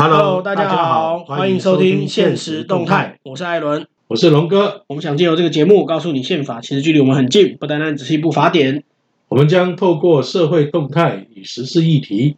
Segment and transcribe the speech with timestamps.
[0.00, 4.84] Hello，大家好，欢迎收听《现实动态》，我是艾伦，我是龙哥。
[4.86, 8.84] 我们想借由这个节目，告诉你宪法其实距离我们很近，不单单只是一部法典。
[9.26, 12.36] 我们将透过社会动态与时事议题，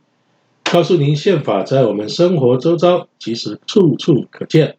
[0.73, 4.77] 告诉您宪法在我们生活周遭其实处处可见。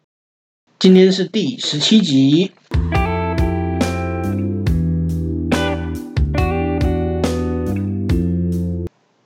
[0.80, 2.50] 今天是第十七集。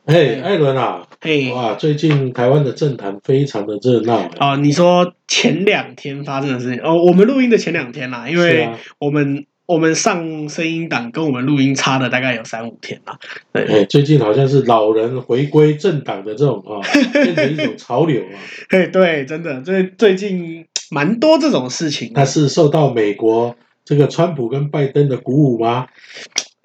[0.04, 1.05] 嘿，艾伦啊！
[1.20, 4.30] 嘿，哇，最近台湾的政坛非常的热闹。
[4.38, 8.68] 哦，你说前两天发生的事情哦，我们录音的前两天啦，因为
[8.98, 13.18] 我们、啊、我们上声音档跟我们录音差了大概有三五天啦。
[13.52, 16.80] 对，最近好像是老人回归政党的这种啊，
[17.12, 18.38] 变成一种潮流啊。
[18.68, 22.12] 嘿，对，真的，最最近蛮多这种事情。
[22.14, 25.86] 那是受到美国这个川普跟拜登的鼓舞吗？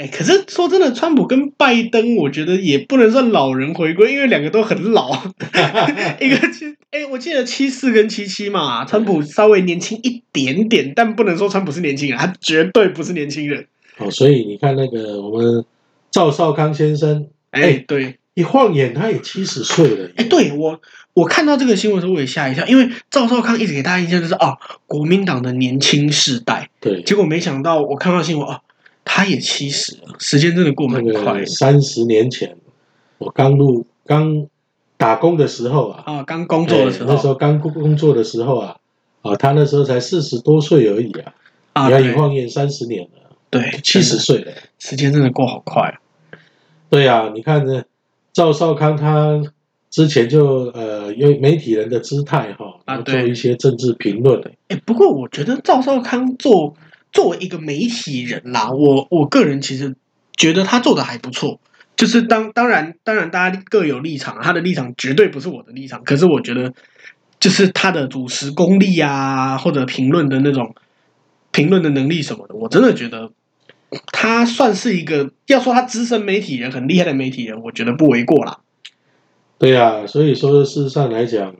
[0.01, 5.11] 哎，可是说真的，川普跟拜登，我觉得也不能算老人回归，因为两个都很老。
[6.19, 13.67] 一个七，哎，我记得七四跟七七嘛，川普稍微年轻一点点，但不能说川普是年轻人，他绝对不是年轻人。
[13.99, 15.63] 哦，所以你看那个我们
[16.09, 20.09] 赵少康先生，哎，对，一晃眼他也七十岁了。
[20.15, 20.81] 哎，对我，
[21.13, 26.71] 我看到这个新闻的时候，我也吓一跳，因为赵少康一直给大家印象就是哦，国民党的年轻世代。
[26.79, 28.61] 对，结果没想到我看到新闻哦。
[29.03, 31.43] 他也七十了，时间真的过蛮快。
[31.45, 32.55] 三十年前，
[33.17, 34.47] 我刚入刚
[34.95, 38.77] 打工的时候啊，啊，刚工作的时候，那时候刚工工作的时候啊，
[39.21, 41.33] 啊，他那时候才四十多岁而已啊，
[41.73, 45.95] 啊，你看一晃眼三十年了，对，七十岁了，时间真的过好快啊。
[46.89, 47.83] 对啊，你看呢，
[48.31, 49.41] 赵少康他
[49.89, 54.41] 之前就呃用媒体人的姿态哈，啊，做一些政治评论。
[54.69, 56.75] 哎，不过我觉得赵少康做。
[57.11, 59.95] 作为一个媒体人啦，我我个人其实
[60.37, 61.59] 觉得他做的还不错。
[61.97, 66.03] 就是当当然当然大家各有立场，他的立场绝对不是我的立场。
[66.03, 66.73] 可是我觉得，
[67.39, 70.73] 就是他的主持功力啊，或者评论的那种
[71.51, 73.31] 评论的能力什么的，我真的觉得
[74.11, 78.59] 他算是一个要说他资深媒体人很厉害的媒体人，我觉得不为过啦。
[79.59, 81.53] 对呀、啊，所以说事实上来讲。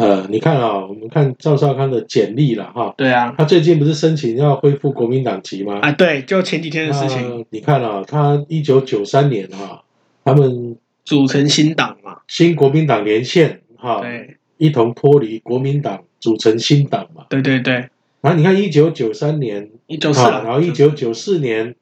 [0.00, 2.94] 呃，你看啊、哦，我们看赵少康的简历了哈。
[2.96, 5.78] 对啊，他最近不是申请要恢复国民党籍吗？
[5.82, 7.18] 啊，对，就前几天的事情。
[7.30, 9.84] 呃、你看啊、哦，他一九九三年哈，
[10.24, 10.74] 他们
[11.04, 17.26] 组成新党嘛，新国民党连线哈，对，一同脱离国民党，组成新党嘛。
[17.28, 17.74] 对对对。
[18.22, 21.74] 然后你看一九九三年，一九四，然后一九九四年，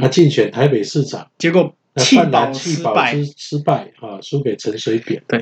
[0.00, 5.22] 他竞选台北市长，结果弃保弃保失失败啊，输给陈水扁。
[5.28, 5.40] 对，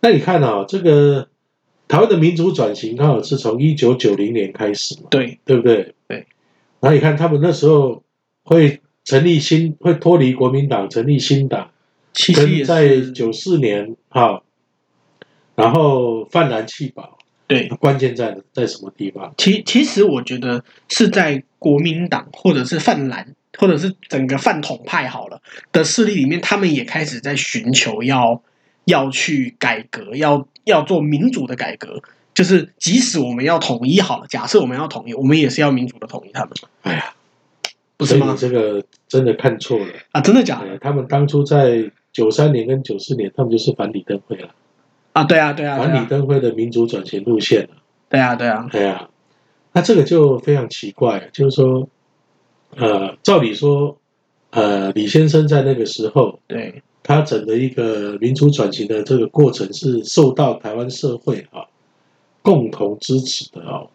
[0.00, 1.26] 那你看啊、哦，这个。
[1.92, 5.94] 台湾的民主转型刚好是从一九九零年开始嘛，对对不对？
[6.08, 6.26] 对。
[6.80, 8.02] 然后你看他们那时候
[8.44, 11.70] 会成立新，会脱离国民党成立新党，
[12.34, 14.42] 跟在九四年哈，
[15.54, 19.34] 然后泛蓝弃保，对，关键在在什么地方？
[19.36, 28.42] 其其实我觉得是在国民党或者是泛蓝，或者是整个泛统派好了的势力里面，他们也开始在寻求要
[28.86, 30.48] 要去改革，要。
[30.64, 32.02] 要做民主的改革，
[32.34, 36.50] 就是即使我们要统一好了，假设我们要统一，我们也是要民主的统一他们。
[36.82, 37.14] 哎呀，
[37.96, 38.34] 不是吗？
[38.38, 40.20] 这个真的看错了啊！
[40.20, 40.78] 真的假的？
[40.78, 44.48] 他们当初在九三年跟九四年，他们就是反李登辉了
[45.12, 45.24] 啊！
[45.24, 47.68] 对啊，对啊，反李登辉的民主转型路线了。
[48.08, 49.08] 对啊，对啊，对啊。
[49.72, 51.88] 那这个就非常奇怪，就是说，
[52.76, 53.96] 呃，照理说，
[54.50, 56.82] 呃，李先生在那个时候，对。
[57.02, 61.66] 他整个一个民主转型的这个过程是受到台湾社会啊
[62.42, 63.88] 共同支持的哦。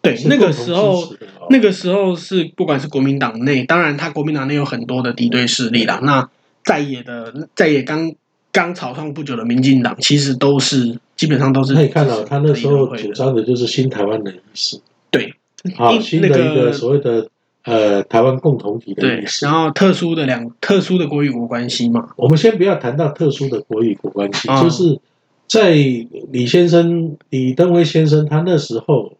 [0.00, 1.12] 对，那个时候，
[1.50, 6.00] 那个时候是不管是国民党内，当然他国民党内有很多的敌对势力啦。
[6.02, 6.28] 那
[6.64, 8.14] 在野的在野刚
[8.52, 11.74] 刚草创不久的民进党，其实都是基本上都是。
[11.74, 14.80] 可以看到，他那时候主张的就是新台湾的意思。
[15.10, 15.34] 对，
[15.76, 17.28] 好，新的一个所谓的。
[17.64, 19.02] 呃，台湾共同体的。
[19.02, 22.08] 对，然后特殊的两特殊的国与国关系嘛。
[22.16, 24.98] 我们先不要谈到特殊的国与国关系，嗯、就是
[25.46, 29.12] 在李先生、李登辉先生他那时候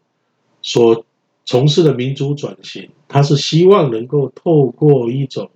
[0.63, 1.05] 所
[1.45, 5.51] 从事的民主转型，他是希望能够透过一种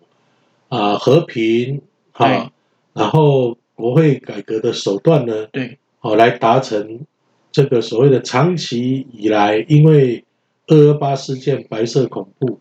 [0.69, 1.81] 啊、呃、和平
[2.13, 2.51] 啊，
[2.93, 7.01] 然后国会改革的手段呢，对，好来达成
[7.51, 10.25] 这个所谓的长期以来因为
[10.67, 12.59] 二二八事件白色恐怖。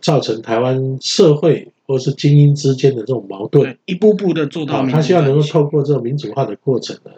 [0.00, 4.84] 造成台湾社会或是精英之间的这种矛盾，一步步的做到。
[4.86, 7.10] 他希望能够透过这种民主化的过程呢，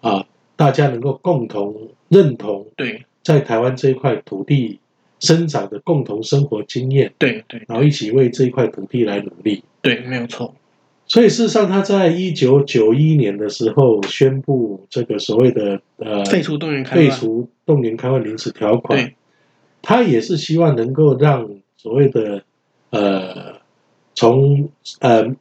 [0.00, 0.26] 啊，
[0.56, 4.78] 大家能够共同认同对，在台湾这一块土地
[5.20, 10.54] 生长的共同生活经验，对对，然后一起为这一块土地来努力，对，没有错。
[11.06, 19.12] 所以事实上，他在一九九一年的时候宣布这个所谓的呃废除动员开废除动员戡乱临时条款，
[19.82, 21.48] 他也是希望能够让
[21.82, 22.44] 所谓的
[22.90, 23.54] 呃
[24.14, 24.68] 从
[25.00, 25.34] 呃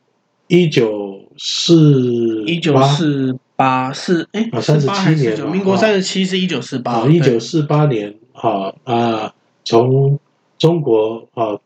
[0.47, 10.19] 一九四一九四八四哎三十七年，民国三十七是一九四八，一九四八年啊啊从
[10.57, 11.59] 中国啊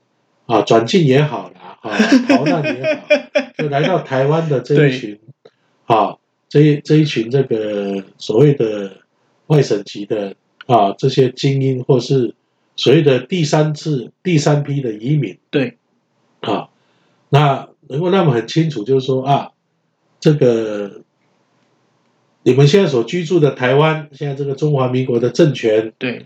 [0.46, 1.54] 啊转进也好了。
[1.86, 1.96] 啊，
[2.28, 3.02] 逃难也好，
[3.60, 5.20] 就来到台湾的这一群，
[5.86, 6.18] 啊，
[6.50, 8.92] 这一这一群这个所谓的
[9.48, 10.34] 外省籍的
[10.66, 12.34] 啊，这些精英或是
[12.76, 15.78] 所谓的第三次、第三批的移民，对，
[16.42, 16.70] 啊，
[17.30, 19.52] 那能够让他们很清楚，就是说啊，
[20.20, 21.02] 这个
[22.44, 26.26] 你们现在所居住的台湾，现在这个中华民国的政权，对，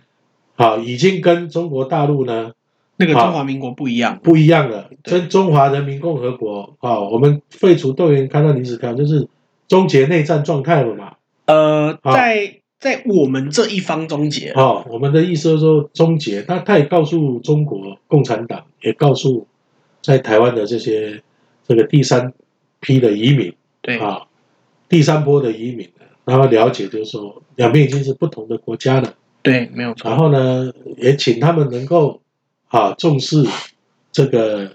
[0.55, 2.53] 啊，已经跟中国大陆呢。
[3.01, 9.29] 那个中华民国不一样，不一样了，跟中华人民共和国啊，我们废除动员戡乱临时条，就是
[9.69, 11.13] 终结内战状态了嘛？
[11.45, 14.51] 呃，在在我们这一方终结。
[14.51, 19.45] 哦，我们的意思是说终结，他他也告诉中国共产党，也告诉
[20.01, 21.21] 在台湾的这些
[21.67, 22.33] 这个第三
[22.79, 24.23] 批的移民，对啊，
[24.87, 25.87] 第三波的移民，
[26.25, 30.09] 然后了解就是说两边已经是不同的国家了，对，没有错。
[30.09, 32.21] 然后呢，也请他们能够。
[32.71, 33.43] 啊，重视
[34.11, 34.73] 这个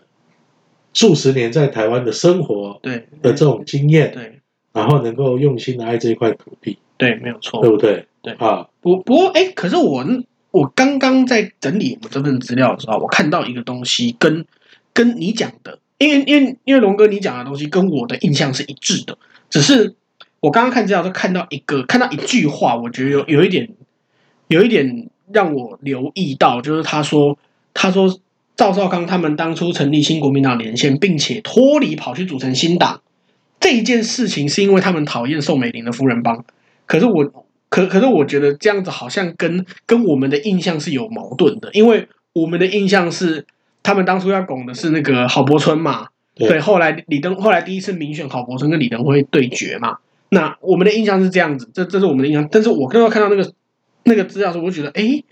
[0.93, 4.41] 数十年在台湾的生活，对的这种经验，对，
[4.73, 8.07] 然后能够用心的爱这一块土地，对，没有错，对不对？
[8.23, 10.05] 对啊，不不过，哎，可是我
[10.51, 14.45] 我刚刚在整理我们这份资料的时候，我看到一个东西跟
[14.93, 19.19] 跟你讲的，因为因为因为龙哥你讲的东西跟我的印象是一致的，
[19.51, 19.95] 只是
[20.41, 23.69] 我刚刚看资料都看到一个看到一句话，我觉得有有一点
[24.49, 27.39] 有一点让我留意到，就是他说。
[27.77, 28.21] 他说
[28.55, 33.01] ：“赵少康他们当初成立新国民党连线，并且脱离跑去组成新党，
[33.59, 36.45] 这一件事情是因为他们讨厌宋美龄的夫人帮。
[36.87, 37.25] 可是我，
[37.69, 43.47] 可可是我觉得这样子好像跟跟我们的印象是有矛盾的，因为我们的印象是
[43.83, 49.99] 他们当初要拱的是那个郝柏村嘛，对，对，后来李登后来第一次民选郝柏村跟李登辉对决嘛，
[50.31, 52.49] 那我们的印象是这样子，这这是我们的印象。
[52.51, 53.53] 但是我刚刚看到那个
[54.05, 55.23] 那个资料的时候，我觉得，哎。”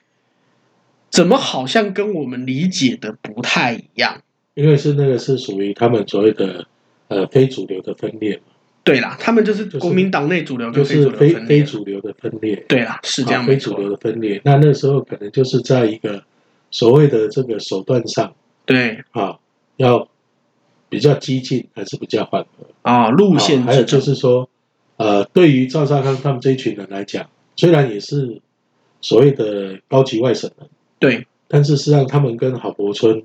[1.13, 4.23] 怎么好像跟我们理解的不太一样？
[4.55, 6.67] 因为是那个是属于他们所谓的
[7.09, 8.52] 呃非主流的分裂嘛。
[8.85, 12.57] 对啦，他们就是国民党内主流跟非主流就是非非主流的分裂。
[12.69, 13.45] 对啦，是这样。
[13.47, 16.23] 非主流的分裂，那那时候可能就是在一个
[16.71, 18.35] 所谓的这个手段上，
[18.67, 19.39] 对啊，
[19.77, 20.09] 要
[20.89, 23.09] 比较激进还是比较缓和啊？
[23.11, 24.49] 路线还有就是说，
[24.97, 28.41] 呃，对于赵少康他们这一群人来讲，虽然也是
[29.01, 30.69] 所谓的高级外省人。
[30.99, 33.23] 对，但是实际上他们跟郝柏村、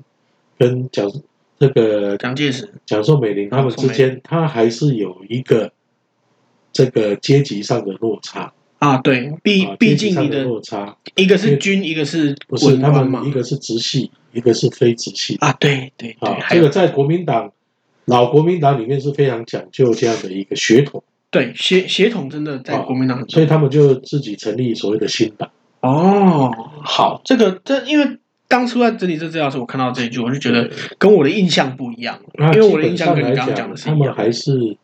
[0.58, 1.12] 跟蒋
[1.60, 5.72] 这个蒋介石、蒋宋美龄他们之间，他还是有一个
[6.72, 8.98] 这个阶级上的落差啊。
[8.98, 15.52] 对，毕毕竟你的落差，一个是军，一个是不是他们一个是直系，一个是非直系啊。
[15.54, 17.52] 对对对，这个在国民党
[18.06, 21.04] 老国民党里面是非常讲究这样的一个血统。
[21.30, 25.50] 对，血血统真的在国民党，所以他们就自己成立所谓的新党。
[25.82, 26.52] 哦，
[26.84, 32.20] 好，这个这因为当初在整理这资料时，我看到这一句，我就觉得跟我的印象不一样。
[32.54, 34.78] 因为我的印象跟你刚刚讲的是一样，他们还是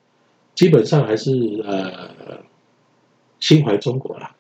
[0.56, 1.32] 基本上还是
[1.66, 2.10] 呃
[3.40, 4.32] 心怀中国啦。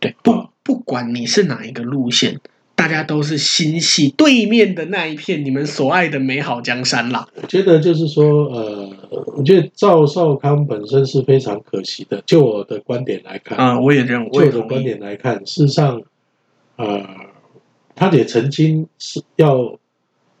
[0.00, 2.40] 对，不不管你是哪一个路线。
[2.76, 7.26] 大家都是心系对面的那一片，你们所爱的美好江山啦。
[7.40, 8.90] 我觉得就是说，呃，
[9.36, 12.20] 我觉得赵少康本身是非常可惜的。
[12.26, 16.02] 就我的观点来看，啊，我也认为，就我的观点来看，事实上，
[16.74, 17.06] 呃，
[17.94, 19.78] 他也曾经是要，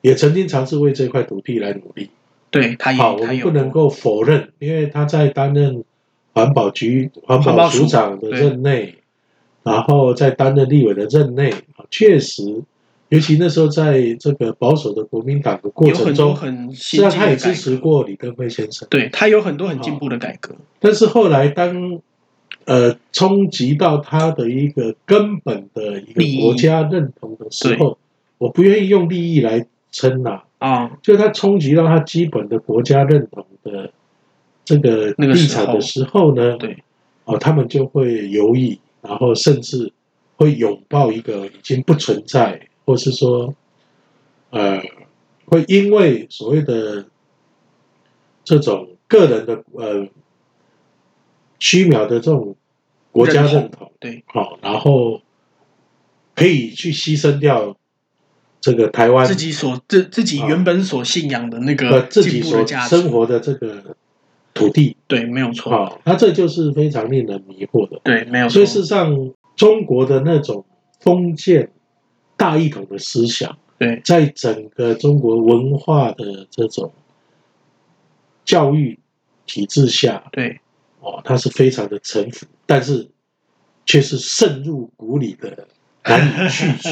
[0.00, 2.10] 也曾经尝试为这块土地来努力。
[2.50, 5.84] 对，他也，好，我们不能够否认，因为他在担任
[6.32, 8.96] 环保局环保署长的任内。
[9.66, 12.62] 然后在担任立委的任内啊，确实，
[13.08, 16.36] 尤其那时候在这个保守的国民党的过程中，
[16.70, 20.54] 实际上他也支持过李登辉先生，对，他有很多很进步的改革。
[20.78, 21.98] 但是后来当
[22.66, 27.98] 呃冲击到他的一个根本的一个国家认同的时候，
[28.38, 30.42] 我不愿意用利益来称呐。
[30.58, 33.90] 啊，就他冲击到他基本的国家认同的
[34.64, 36.82] 这个立场的时候呢，对，
[37.24, 38.78] 哦，他们就会犹豫。
[39.06, 39.92] 然后甚至
[40.36, 43.54] 会拥抱一个已经不存在，或是说，
[44.48, 44.80] 呃，
[45.44, 47.04] 会因为所谓的
[48.44, 50.08] 这种个人的呃
[51.64, 52.54] 虚渺的这种
[53.10, 55.22] 国家认同，对，好，然后
[56.34, 57.74] 可以去牺牲掉
[58.60, 63.96] 这个台湾自己所自自己原本所信仰的那个自己所生活的这个
[64.52, 64.94] 土地。
[65.06, 65.72] 对，没有错。
[65.72, 67.98] 好，那这就是非常令人迷惑的。
[68.04, 68.52] 对，没有错。
[68.52, 70.66] 所以事实上，中国的那种
[71.00, 71.70] 封建
[72.36, 76.92] 大一统的思想，对，在整个中国文化的这种
[78.44, 78.98] 教育
[79.46, 80.60] 体制下，对，
[81.04, 83.10] 哦，他是非常的臣服，但是
[83.84, 85.68] 却是渗入骨里的。
[86.06, 86.90] 难以去除。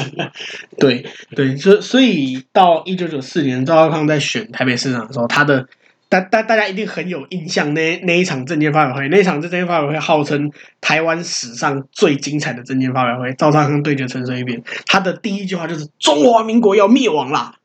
[0.79, 1.05] 对
[1.35, 5.67] 对，所所以到一九九四年，赵少康在选台北市长的时候，他的
[6.09, 10.51] 大大大家一定很有印象，那那一场政见发表会，那一场政见发表会号称
[10.81, 13.31] 台湾史上最精彩的政见发表会。
[13.33, 17.57] 赵少康对决陈水扁，他的第一句话就是“中华民国要灭亡啦”。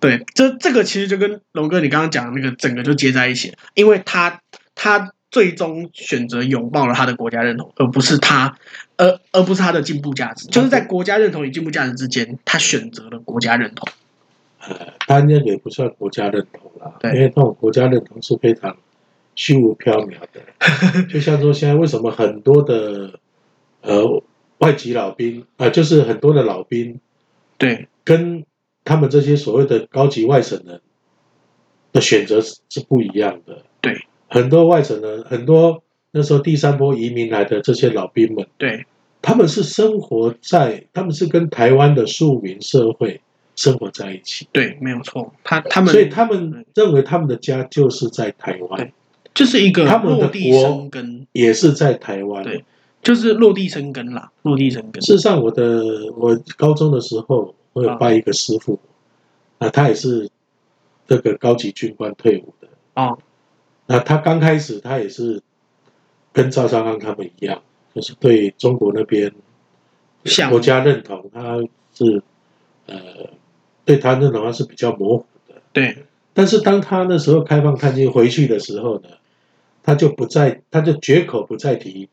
[0.00, 4.40] 对，这这个其实就跟龙哥你刚刚讲的那个整个就接在一起，因为他
[4.74, 5.12] 他。
[5.30, 8.56] 最终选择拥抱了他的国家认同，而不是他，
[8.96, 13.88] 而而不是他的进步价值，就是在国家认同与进步价值之间，他选择了国家认同。
[14.60, 18.76] 呃，他那个也不算国家认同啦，对，因为这种国家认同是非常
[19.34, 21.02] 虚无缥缈的。
[21.12, 23.20] 就像说，现在为什么很多的
[23.82, 24.22] 呃
[24.58, 26.98] 外籍老兵啊、呃，就是很多的老兵，
[27.56, 28.44] 对，跟
[28.82, 30.80] 他们这些所谓的高级外省人
[31.92, 33.77] 的选择是是不一样的，对。
[34.28, 38.86] 很多外省人，很多那时候第三波移民来的这些老兵们，对，
[39.20, 43.20] 他们是生活在，他们是跟台湾的庶民社会
[43.56, 44.46] 生活在一起。
[44.52, 45.32] 对，没有错。
[45.42, 48.92] 他他们，所以他们认为他们的家就是在台湾，
[49.34, 52.42] 就是一个落地生根，也是在台湾。
[52.44, 52.64] 对，
[53.02, 55.02] 就是落地生根啦，落地生根。
[55.02, 55.82] 事实上，我的
[56.16, 58.78] 我高中的时候，我有拜一个师傅，
[59.58, 60.28] 啊，他也是
[61.06, 63.16] 这个高级军官退伍的啊。
[63.90, 65.42] 那他刚开始，他也是
[66.32, 67.62] 跟赵少康他们一样，
[67.94, 69.32] 就是对中国那边
[70.50, 71.56] 国家认同，他
[71.94, 72.22] 是
[72.84, 72.96] 呃
[73.86, 75.54] 对他认同他是比较模糊的。
[75.72, 76.04] 对。
[76.34, 79.08] 但是当他那时候开放探亲回去的时候呢，
[79.82, 82.10] 他就不再，他就绝口不再提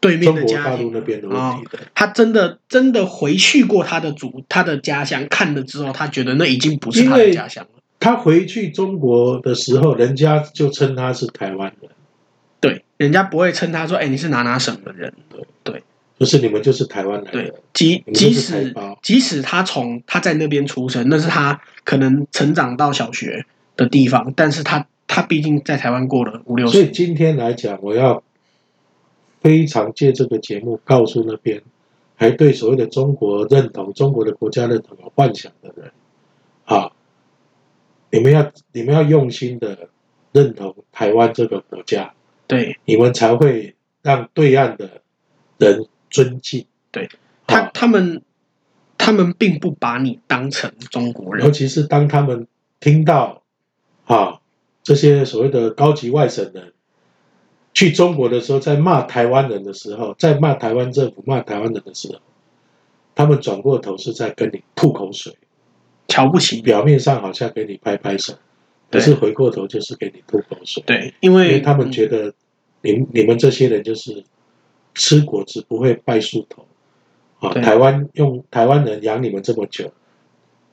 [0.00, 1.78] 对面的家中国大陆那边的问题的。
[1.94, 7.80] 他真的真的回去过他的祖他的家乡看了之后，他觉得那已经不是他的家乡了。
[8.00, 11.90] 他回去中国的时候，人家就称他是台湾人，
[12.60, 15.82] 对，人家不会称他说：“哎，你是哪哪省的人？”对对，
[16.16, 17.32] 不是你们就是台湾人。
[17.32, 23.44] 对，即即使即使他从他在那边出生，那是他可能成长到小学
[23.76, 26.72] 的地方，但是他他毕竟在台湾过了五六十。
[26.74, 28.22] 所以今天来讲，我要
[29.40, 31.60] 非常借这个节目告诉那边
[32.14, 35.90] 还对所谓的中国认同、中国的国家认同有幻想的人，
[36.64, 36.92] 啊。
[38.10, 39.88] 你们要，你们要用心的
[40.32, 42.14] 认同台湾这个国家，
[42.46, 45.02] 对，你们才会让对岸的
[45.58, 46.64] 人尊敬。
[46.90, 47.08] 对，
[47.46, 48.22] 他他们
[48.96, 52.46] 他们并不把你当成中国人，尤其是当他们
[52.80, 53.42] 听到
[54.04, 54.40] 啊
[54.82, 56.72] 这些所谓的高级外省人
[57.74, 62.20] 去中国的时候，在骂台湾人的时候，在骂台湾政府、骂台湾人的时候，
[63.14, 65.36] 他们转过头是在跟你吐口水。
[66.08, 68.32] 瞧不起，表面上好像给你拍拍手，
[68.90, 70.82] 可是回过头就是给你吐口水。
[70.86, 72.32] 对，因为，他们觉得
[72.80, 74.24] 你、嗯、你们这些人就是
[74.94, 76.66] 吃果子不会拜树头
[77.40, 77.52] 啊！
[77.52, 79.92] 台湾用台湾人养你们这么久，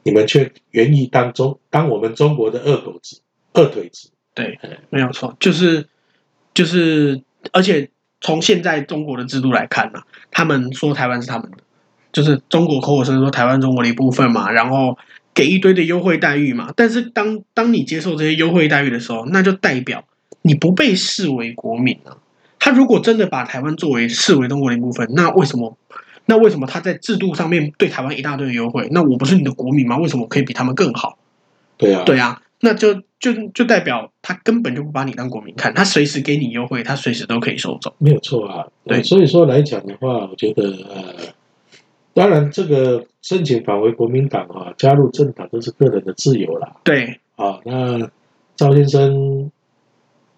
[0.03, 3.19] 你们却愿意当中当我们中国的二狗子、
[3.53, 4.09] 二腿子。
[4.33, 4.57] 对，
[4.89, 5.85] 没有错，就是
[6.53, 7.89] 就是，而且
[8.21, 11.57] 从现在中国的制度来看呢、啊，他们说台湾是他们的，
[12.13, 14.97] 就是中国口口声声说台湾中国的一部分嘛，然后。
[15.35, 20.03] 给一堆的优惠待遇嘛，但是当当你接受这些优惠待遇的时候，那就代表
[20.41, 22.17] 你不被视为国民啊。
[22.57, 25.77] 他如果真的把台湾作为视为中国的一部分，那为什么？
[26.25, 28.87] 那为什么他在制度上面对台湾一大堆的优惠？
[28.91, 29.97] 那我不是你的国民吗？
[29.97, 31.19] 为什么我可以比他们更好？
[31.77, 37.93] 对啊，对啊，那就就就代表他根本就不把你当国民看，他随时给你优惠，他随时都可以收走。
[37.99, 41.13] 没有错啊，对，所以说来讲的话，我觉得呃。
[42.15, 46.77] 当然，这个申请返回国民党啊，加入政党都是个人的自由啦。
[46.85, 48.09] 对，啊，那
[48.55, 49.51] 赵先生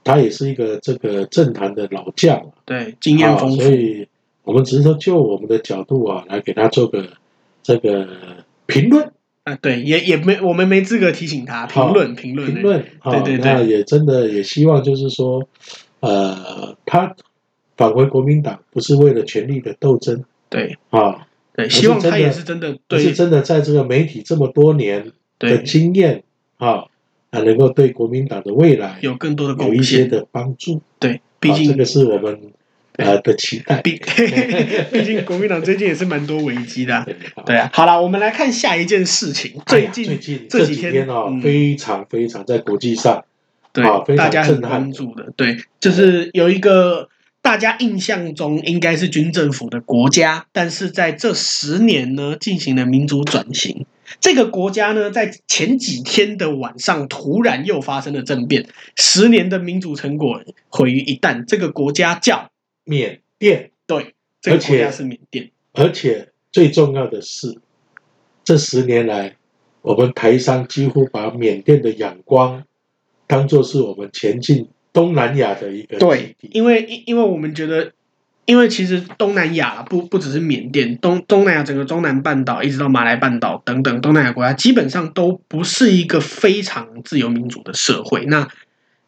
[0.04, 3.58] 他也是一个这个政坛的老将，对，经验丰富。
[3.58, 4.08] 所以
[4.44, 7.08] 我们只是说就我们的角度啊，来给他做个
[7.62, 8.08] 这个
[8.66, 9.12] 评论。
[9.44, 12.84] 啊，对，也也没我们没资格提醒他评论评论评论。
[13.04, 15.48] 对对对，那也真的也希望就是说，
[16.00, 17.16] 呃，他
[17.78, 20.24] 返回国民党不是为了权力的斗争。
[20.50, 21.27] 对，啊。
[21.58, 26.22] 对，希望他也是真的，对，是真的在这个媒体这么多年的经验
[26.58, 26.86] 啊，
[27.32, 30.80] 啊，能够对国民党的未来有更多的贡献，有一些的帮助。
[31.00, 32.40] 对，毕竟这个是我们
[32.98, 33.82] 呃的期待。
[33.84, 34.00] 毕
[34.92, 37.04] 毕竟国民党最近也是蛮多危机的。
[37.44, 39.60] 对啊，好了，我们来看下一件事情。
[39.66, 43.26] 最近最近这几天啊，非常非常在国际上
[43.74, 43.84] 对，
[44.16, 47.10] 大家很关注的，对，就是有一个
[47.48, 53.86] 大家印象中应该是军政府的国家，但是在这十年呢，进行了民主转型。
[54.20, 61.46] 这个国家呢，在前几天的晚上，突然又发生了政变，十年的民主成果毁于一旦。
[61.46, 62.52] 这个国家叫
[62.84, 65.50] 缅甸，对，这个国家是缅甸。
[65.72, 67.58] 而且最重要的是，
[68.44, 69.38] 这十年来，
[69.84, 72.66] 我们台商几乎把缅甸的仰光
[73.26, 77.92] 当做是我们前进东南亚的一个对，因为因因为我们觉得。
[78.50, 88.24] 因为其实东南亚不不只是缅甸，东东南亚整个中南半岛一直到马来半岛等等东南亚国家，基本上都不是一个非常自由民主的社会。
[88.28, 88.48] 那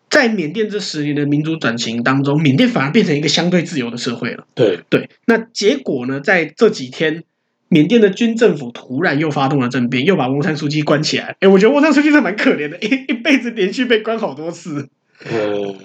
[0.09, 4.45] 在缅甸这十年的民主转型当中，缅甸反而变成一个相对自由的社会了。
[4.55, 7.23] 对对，那结果呢，在这几天，
[7.69, 11.37] 缅甸的军政府突然又发动了政变，又把翁山书记关起来。
[11.39, 14.89] 哎，我觉得翁山书记是蛮可怜的，一一辈子连续被关好多次。
[15.25, 15.75] 呃。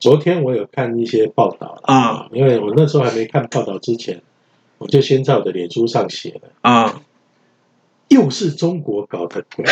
[0.00, 4.22] 昨天我有看一些报道啊，因为我那时候还没看报道之前，
[4.78, 7.02] 我就先在我的脸书上写了啊，
[8.08, 9.66] 又是中国搞的鬼。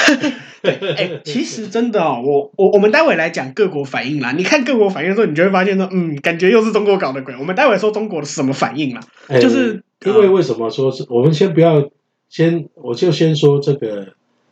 [0.61, 4.33] 对， 哎，其实真的哦，我我我们待会来讲各国反应啦。
[4.33, 7.35] 你看各国反应的时候，你就会发现说，嗯，感觉又是中国搞的鬼。
[7.39, 9.01] 我们待会说中国的什么反应啦？
[9.41, 11.89] 就是因为为什么说是我们先不要
[12.29, 14.09] 先，我就先说这个，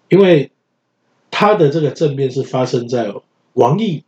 [0.09, 0.51] 因为
[1.31, 3.13] 他的这个正面是发生在
[3.53, 4.05] 王毅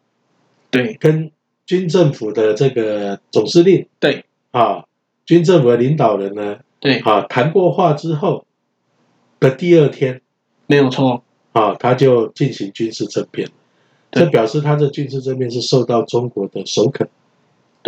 [0.70, 0.94] 对。
[0.94, 1.30] 跟。
[1.68, 4.24] 军政府的这个总司令，对。
[4.52, 4.86] 啊，
[5.26, 6.98] 军政府的领导人呢，对。
[7.00, 8.46] 啊，谈过话之后
[9.38, 10.22] 的第二天，
[10.66, 11.22] 没有错。
[11.52, 13.50] 啊，他就进行军事政变，
[14.10, 17.06] 这表示他的军事政变是受到中国的首肯。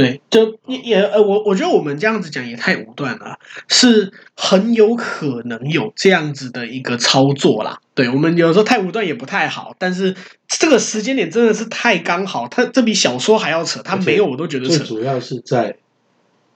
[0.01, 3.39] 对，就也也呃，我我觉得我们这样子讲也太武断了，
[3.69, 7.79] 是很有可能有这样子的一个操作啦。
[7.95, 10.17] 对，我们有时候太武断也不太好，但是
[10.49, 14.79] 这个时间点真的是太刚好，他这比小说还要扯，他没有我都觉得扯。
[14.79, 15.77] 最主要是在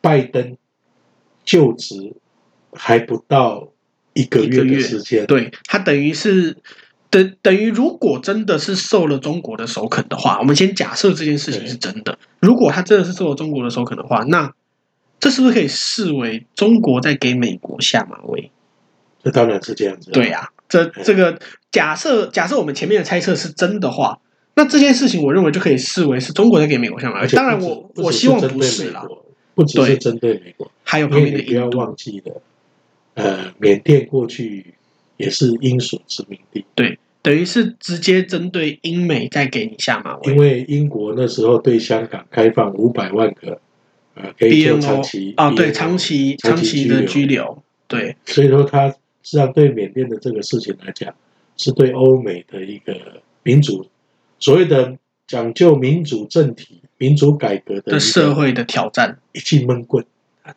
[0.01, 0.57] 拜登
[1.45, 2.17] 就职
[2.73, 3.69] 还不到
[4.15, 6.57] 一个月的时间，对，他等于是。
[7.15, 12.19] 等等于，如果真的是受了中国的首肯的话，我们先假设这件事情是真的。
[12.41, 14.53] 如果他真的是受了中国的首肯的话，那
[15.21, 18.51] 这是不是可以视为中国在给美国下马威？
[19.23, 20.11] 这当然是这样子。
[20.11, 21.39] 对呀、啊，这这个
[21.71, 24.19] 假设假设我们前面的猜测是真的话，
[24.57, 27.29] 那这件事情我认为就可以视为是中国在给美国下马威。
[27.29, 29.07] 当然我，我我希望不是啦，
[29.55, 32.43] 不只是针对美国，还有旁边的不要忘记了，
[33.15, 34.75] 呃，缅甸过去
[35.17, 36.99] 也是英属殖民地，对。
[37.23, 43.59] 等于是直接针对英美再给你下马威，因为英国那时候对香港开放五百万个
[44.13, 51.15] 呃，可以做长期啊，对，长期长期的拘留，对，所以说他实际上对缅甸的这个事情来讲，
[51.57, 52.95] 是对欧美的一个
[53.43, 53.87] 民主
[54.39, 54.95] 所谓的
[55.27, 60.05] 讲究民主政体、民主改革的社会的挑战，一记闷棍。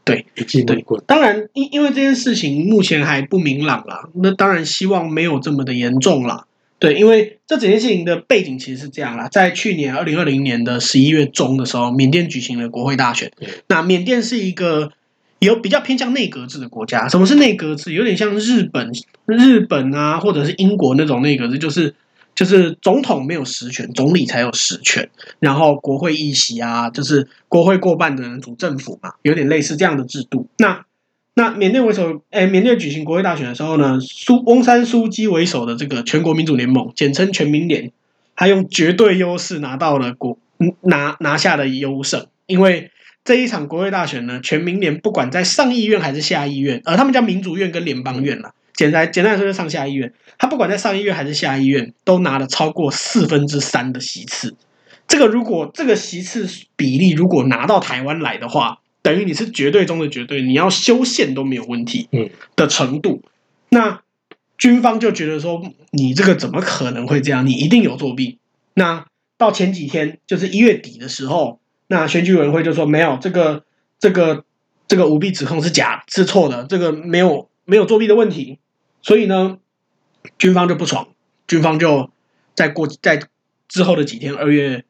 [0.03, 1.01] 对，一记闷棍。
[1.07, 6.45] 当然，因因为这件事情目前还不明朗啦，那当然希望没有这么的严重啦。
[6.79, 13.31] 对，因为这整件事情的背景其实是这样啦，在去年二零二零年的十一月中的时候，缅甸举行了国会大选。
[13.67, 14.91] 那缅甸是一个
[15.39, 17.07] 有比较偏向内阁制的国家。
[17.07, 17.93] 什么是内阁制？
[17.93, 18.91] 有点像日本、
[19.25, 21.95] 日本啊，或者是英国那种内阁制，就是
[22.37, 25.09] 就是总统没有实权，总理才有实权。
[25.39, 30.47] 然后国会议席啊，就是国会过半的人组政府嘛，有点类似这样的制度。
[30.59, 30.85] 那
[31.33, 37.91] 那缅甸为首，哎，缅甸举行国会大选的时候呢，苏翁山苏基为首的这个全国民主联盟，简称全民联，
[38.35, 40.37] 他用绝对优势拿到了国，
[40.81, 42.27] 拿拿下了优胜。
[42.45, 42.91] 因为
[43.25, 54.55] 这一场国会大选呢，全民联不管在上议院还是下议院，呃，他们叫民主院跟联邦院啦，简单简单来说，就上下议院，他不管在上议院还是下议院，都拿了超过四分之三的席次。
[55.07, 63.23] 这个如果这个席次比例如果拿到台湾来的话，等于你是绝对中的绝对，你要修宪都没有问题嗯的程度。
[63.23, 63.29] 嗯、
[63.69, 64.01] 那
[64.57, 65.61] 军方就觉得说，
[65.91, 67.47] 你这个怎么可能会这样？
[67.47, 68.37] 你一定有作弊。
[68.75, 69.05] 那
[69.37, 73.63] 到前几天，就是一月底的时候，那选举委员会就说没有这个
[73.99, 74.43] 这个
[74.87, 78.59] 这个舞弊指控是假是错的，这个没有没有作弊的问题。
[79.07, 79.57] 所以呢，
[80.37, 81.07] 军方就不爽，
[81.47, 82.11] 军方就
[82.53, 83.21] 在过在
[83.69, 84.83] 之后的几天，二月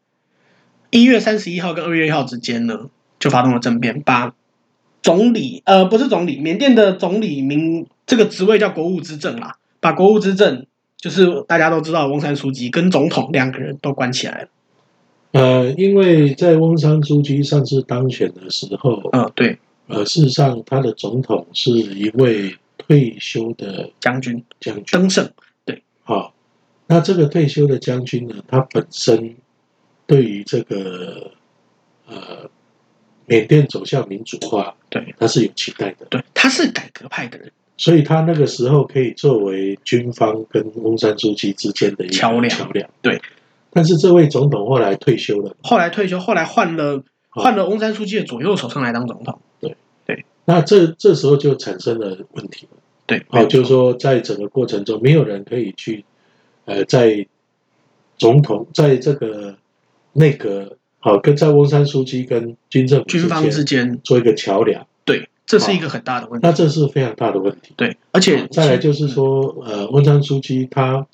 [0.90, 2.90] 一月三十一号跟二月一号之间呢。
[3.20, 4.36] 就发动了政变，把
[5.02, 14.48] 总理呃不是总理，缅甸的总理名这个职位叫国务之政啦，把国务之政就是大家都知道翁山苏姬跟总统两个人都关起来了。
[15.32, 22.56] 呃，因为在翁山苏姬上次当选的时候，啊对，呃事实上他的总统是一位
[22.88, 24.84] 退休的将军，将军。
[24.92, 25.30] 登盛，
[25.66, 26.34] 对，好，
[26.88, 29.36] 那这个退休的将军呢，他本身
[30.06, 31.32] 对于这个
[32.08, 32.50] 呃
[33.26, 36.06] 缅甸走向民主化，对，他是有期待的。
[36.10, 42.50] 对，他是改革派的人，所以他那个时候可以作为军方跟翁山书记之间的一个桥梁。
[42.50, 42.90] 桥梁。
[43.02, 43.22] 对，
[43.72, 49.42] 但是这位总统后来退休了，后来退休，后来换了换了翁山书记的左右手上来当总统。
[49.60, 49.76] 对。
[50.06, 52.77] 对，那这这时候就产生了问题了。
[53.08, 56.06] 对，好，就是说在整个过程中，没有人可以去
[56.66, 57.26] 呃在。
[58.20, 59.56] 总统在这个
[60.14, 66.48] 内阁，好跟在翁山书记跟军政军方之间做一个桥梁，对，这是一个很大的问题。
[66.48, 67.76] 那这是非常大的问题。
[67.78, 71.06] 对，而且再来就是说，呃，翁山书记他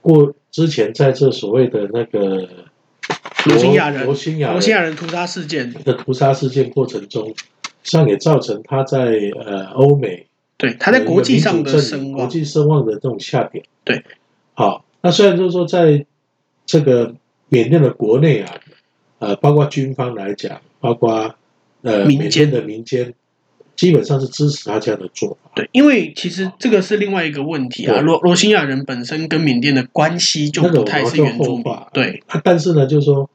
[0.00, 2.48] 过之前在这所谓的那个
[3.46, 7.32] 罗兴亚人罗兴亚罗兴亚人屠杀事件的屠杀事件过程中，
[7.84, 10.26] 上也造成他在呃欧美
[10.60, 13.64] 对他在国际上的声望，国际声望的这种下跌。
[13.82, 14.04] 对，
[14.52, 16.04] 好，那虽然就是说在
[16.66, 17.14] 这个
[17.48, 18.60] 缅甸的国内啊，
[19.18, 21.34] 呃，包括军方来讲，包括
[21.80, 23.14] 呃民间的民间，
[23.74, 25.50] 基本上是支持他这样的做法。
[25.54, 27.98] 对，因为其实这个是另外一个问题啊。
[28.00, 31.64] 罗罗兴亚人本身跟缅甸的关系就不太是原住民。
[31.92, 33.28] 对，但是呢，就是说，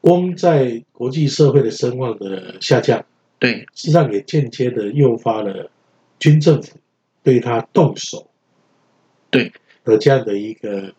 [0.00, 3.04] 光在国际社会的声望的下降，
[3.38, 5.70] 对，实际上也间接的诱发了
[6.22, 6.78] 军政府
[7.24, 8.30] 对他动手，
[9.28, 9.50] 对
[9.84, 10.94] 的这样的一个。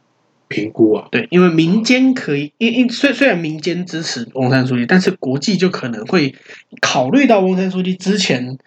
[0.49, 6.35] 评估啊，对，因为民间可以，因因虽虽然民间支持翁山书记，但是国际就可能会
[6.79, 8.59] 考虑到翁山书记之前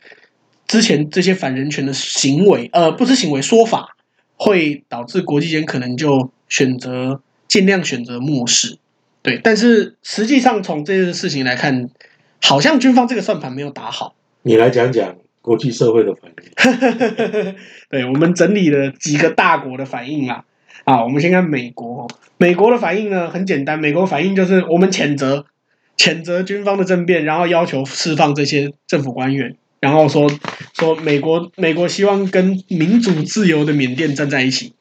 [0.67, 3.97] 之前这些反人权的行为，呃，不是行为说法，
[4.35, 8.79] 会导致国际间可能就选择尽量选择漠视。
[9.23, 11.89] 对，但是实际上从这件事情来看，
[12.43, 14.17] 好像军方这个算盘没有打好。
[14.43, 15.15] 你来讲讲
[15.47, 17.55] 国际社会的反应。
[17.89, 20.43] 对，我们整理了几个大国的反应啊。
[20.83, 22.09] 啊，我们先看美国。
[22.37, 25.47] 美国的反应呢，很简单，美国反应就是我们谴责
[25.97, 30.29] 谴责军方的政变，然后要求释放这些政府官员，然后说
[30.75, 34.73] 说美国美国希望跟民主自由的缅甸站在一起。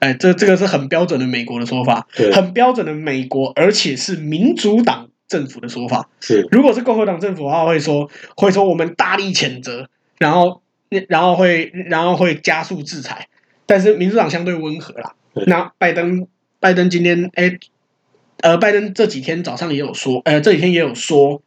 [0.00, 6.08] 哎，这这个是很标准的美国的说法，很标准的美国，而且是民主党政府的说法。
[6.18, 10.62] 是，如果是共和党政府的话，会说会说我们大力谴责，然后
[11.08, 13.28] 然后会然后会加速制裁，
[13.66, 15.14] 但是民主党相对温和啦。
[15.46, 16.26] 那拜登，
[16.60, 17.58] 拜登今天，哎，
[18.40, 21.42] 呃，拜登这几天早上也有说，呃，这几天也有说，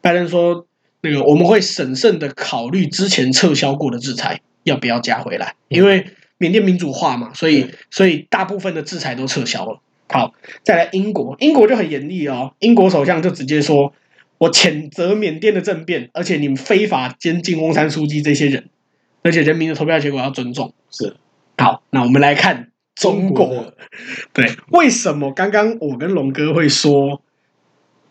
[0.00, 0.66] 拜登说，
[1.00, 6.06] 那个我们会审慎的考虑之前撤销过的制裁要不要加回来，因为
[6.38, 9.80] 缅甸民主化嘛，所以所以大部分的制裁都撤销了。
[10.08, 13.92] 好，再来英国，英国就很严厉哦，英国首相就直接说，
[14.38, 18.68] 我谴责缅甸的政变，而且你们非法监禁翁山书记这些人，
[19.22, 20.74] 而且人民的投票结果要尊重。
[20.90, 21.16] 是，
[21.58, 22.70] 好，那我们来看。
[22.96, 23.74] 中国，
[24.32, 27.20] 对，为什么刚刚我跟龙哥会说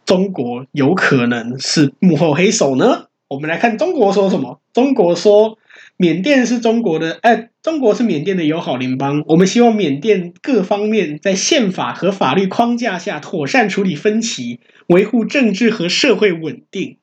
[0.05, 3.07] 中国有可能是幕后黑手呢？
[3.27, 4.61] 我们来看中国说什么。
[4.73, 5.57] 中国说，
[5.97, 9.23] 缅甸是中国的，哎，中国是缅甸的友好邻邦。
[9.27, 16.97] 我们希望缅甸各方面在宪法和法律框架下妥善处理分歧，维护政治和社会稳定。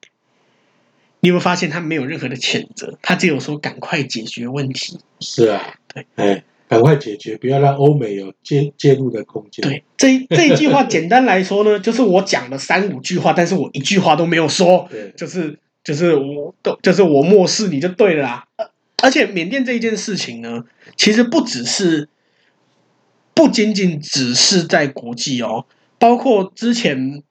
[1.20, 4.98] 你有没有发现他没有任何的谴责，他只有说赶快解决问题。
[5.20, 6.44] 是啊，对，哎。
[6.68, 9.62] 赶快解决，不要让欧美有介介入的空间。
[9.62, 18.44] 对，这这一句话简单来说呢，就是我讲了三五句话，但是我一句话都没有说，对，就是就是我都就是我漠视你就对了啦。
[19.02, 20.64] 而且缅甸这一件事情呢，
[20.96, 22.08] 其实不只是
[23.34, 25.66] 不仅仅只是在国际哦，
[25.98, 27.22] 包括之前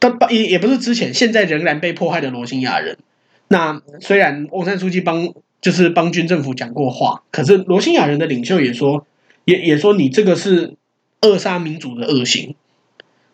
[0.00, 2.98] 的也也不是之前，现在仍然被迫害的罗兴亚人。
[3.46, 5.32] 那虽然翁山书记帮。
[5.60, 9.04] 就是帮军政府讲过话，可是罗兴亚人的领袖也说，
[9.44, 10.76] 也也说你这个是
[11.22, 12.54] 扼杀民主的恶行，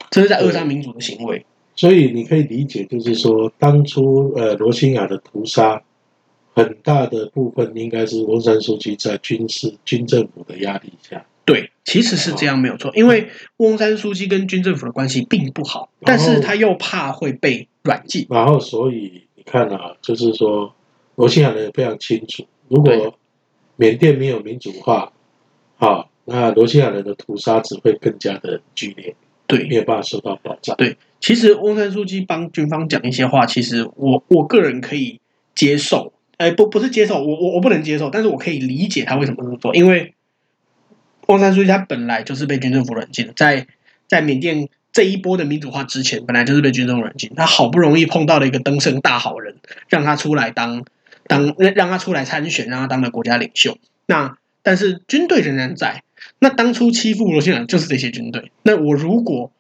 [0.08, 1.44] 这是在扼杀民主的行为。
[1.76, 5.82] 所以你可以理解，就是说当初呃罗兴亚的屠杀，
[6.54, 11.24] 很大的部分应该是翁山书记在军事军政府的压力下。
[11.44, 20.74] 对，其实是这样没有错，因为翁山书记跟军政府的关系并不好，但是他又怕会被软禁，然后所以你看啊，就是说。
[21.16, 23.16] 罗兴亚人也非常清楚，如果
[23.76, 25.12] 缅甸没有民主化，
[25.76, 29.14] 好，那罗兴亚人的屠杀只会更加的剧烈，
[29.46, 30.76] 对，没有办法受到保障。
[30.76, 35.20] 对，其实翁山书记帮军方讲一些话，其实我我个人可以
[35.54, 40.14] 接受，哎，不不是接受，我我我不能接受，但是我可以理解他为什么这么做，因为
[41.26, 43.66] 翁山书记他本来就是被军政府软禁的，在
[44.08, 44.68] 在缅甸。
[44.94, 47.32] 这一波的民主化之前，本来就是被军政府软禁。
[47.34, 49.56] 他好不容易碰到了一个登胜大好人，
[49.88, 50.84] 让他出来当
[51.26, 53.76] 当，让他出来参选，让他当了国家领袖。
[54.06, 56.04] 那但是军队仍然在。
[56.38, 58.52] 那当初欺负罗兴亚就是这些军队。
[58.62, 59.50] 那我如果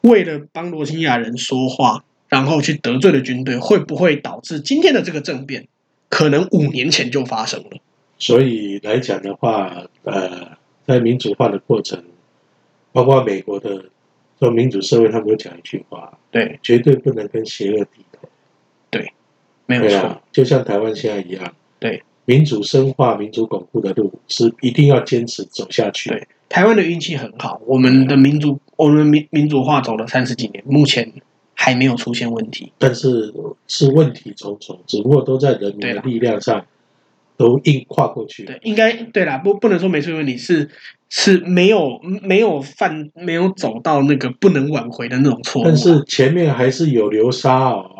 [0.00, 5.68] 为了帮罗兴亚人说话，然后去得罪了军队，会不会导致今天的这个政变？
[6.10, 7.70] 可能五年前就发生了。
[8.18, 12.04] 所以来讲的话，呃，在民主化的过程，
[12.92, 13.70] 包括美国的
[14.38, 18.28] 这种民主社会，他们有讲一句话：对，绝对不能跟邪恶低头。
[18.90, 19.10] 对，
[19.64, 21.54] 没有错，就像台湾现在一样。
[21.78, 26.10] 对，民主深化、民主巩固的路是一定要坚持走下去。
[26.10, 31.10] 对，台湾的运气很好，我们的民主，我们民民主化走了三十几年，目前
[31.62, 32.72] 还没有出现问题。
[32.78, 33.32] 但是
[33.66, 36.64] 是问题重重，只不过都在人民的力量上。
[37.40, 40.68] 都硬跨过去，对，应该对啦，不不能说没出问题，是
[41.08, 47.99] 是没有没有犯没有走到那个不能挽回的那种错误，但是前面还是有流沙哦，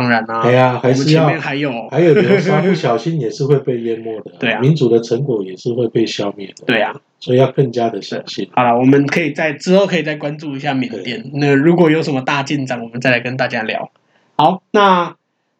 [0.00, 8.48] 当然啦，对呀，还是要还有还有流沙，不小心也是会被淹没的， 对啊，民主的成果也是会被消灭的，对啊，所以要更加的小心。
[8.52, 13.90] 好了，我们可以在之后可以再关注一下缅甸，那如果有什么大进展，我们再来跟大家聊。
[14.36, 15.14] 好，那。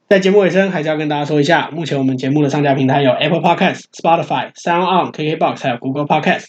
[0.08, 6.46] 在节目尾声，还是要跟大家说一下，目前我们节目的上架平台有 Apple Podcast、Spotify、SoundOn、KKBox，还有 Google Podcast。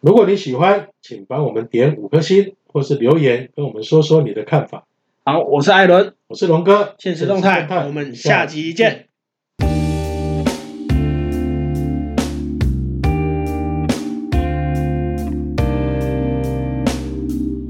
[0.00, 4.84] 如果你喜欢，请帮我们点五颗星，或是留言跟我们说说你的看法。
[5.24, 9.11] 好，我是艾伦，我是龙哥，现实动态，我们下集见。